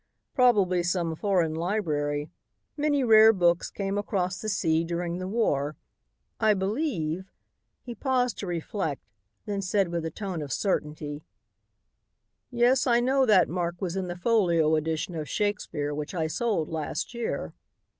[0.33, 2.31] Probably some foreign library.
[2.75, 5.77] Many rare books came across the sea during the war.
[6.39, 7.29] I believe"
[7.85, 9.03] He paused to reflect,
[9.45, 11.21] then said with a tone of certainty,
[12.49, 16.67] "Yes, I know that mark was in the folio edition of Shakespeare which I sold
[16.67, 17.53] last year."